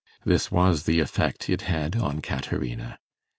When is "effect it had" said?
0.99-1.95